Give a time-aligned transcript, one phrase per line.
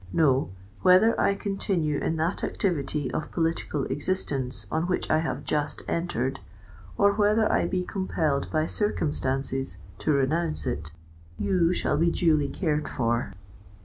[0.11, 7.13] No—whether I continue in that activity of political existence on which I have just entered—or
[7.13, 13.33] whether I be compelled by circumstances to renounce it,—you shall be duly cared for."